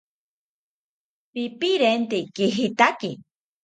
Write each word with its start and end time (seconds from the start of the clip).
¡Pipirente 1.33 2.17
kejitaki! 2.35 3.11